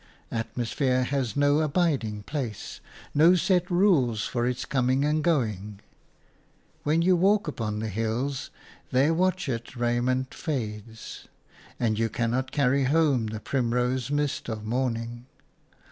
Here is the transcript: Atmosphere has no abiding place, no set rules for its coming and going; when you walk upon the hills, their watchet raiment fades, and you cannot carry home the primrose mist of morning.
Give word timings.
Atmosphere 0.31 1.03
has 1.03 1.35
no 1.37 1.59
abiding 1.59 2.23
place, 2.23 2.79
no 3.13 3.35
set 3.35 3.69
rules 3.69 4.25
for 4.25 4.47
its 4.47 4.65
coming 4.65 5.05
and 5.05 5.23
going; 5.23 5.79
when 6.81 7.03
you 7.03 7.15
walk 7.15 7.47
upon 7.47 7.77
the 7.77 7.87
hills, 7.87 8.49
their 8.89 9.13
watchet 9.13 9.75
raiment 9.75 10.33
fades, 10.33 11.27
and 11.79 11.99
you 11.99 12.09
cannot 12.09 12.51
carry 12.51 12.85
home 12.85 13.27
the 13.27 13.39
primrose 13.39 14.09
mist 14.09 14.49
of 14.49 14.65
morning. 14.65 15.27